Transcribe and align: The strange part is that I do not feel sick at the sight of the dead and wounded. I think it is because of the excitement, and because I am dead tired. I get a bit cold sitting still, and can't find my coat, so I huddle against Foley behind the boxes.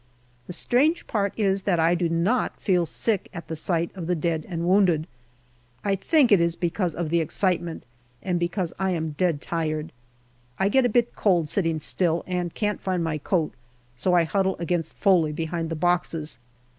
The 0.47 0.53
strange 0.53 1.05
part 1.05 1.31
is 1.37 1.61
that 1.61 1.79
I 1.79 1.93
do 1.93 2.09
not 2.09 2.59
feel 2.59 2.87
sick 2.87 3.29
at 3.35 3.47
the 3.49 3.55
sight 3.55 3.91
of 3.95 4.07
the 4.07 4.15
dead 4.15 4.47
and 4.49 4.67
wounded. 4.67 5.05
I 5.83 5.93
think 5.93 6.31
it 6.31 6.41
is 6.41 6.55
because 6.55 6.95
of 6.95 7.11
the 7.11 7.19
excitement, 7.21 7.83
and 8.23 8.39
because 8.39 8.73
I 8.79 8.93
am 8.93 9.11
dead 9.11 9.43
tired. 9.43 9.91
I 10.57 10.69
get 10.69 10.85
a 10.87 10.89
bit 10.89 11.15
cold 11.15 11.49
sitting 11.49 11.79
still, 11.79 12.23
and 12.25 12.51
can't 12.55 12.81
find 12.81 13.03
my 13.03 13.19
coat, 13.19 13.53
so 13.95 14.15
I 14.15 14.23
huddle 14.23 14.55
against 14.57 14.93
Foley 14.95 15.33
behind 15.33 15.69
the 15.69 15.75
boxes. 15.75 16.39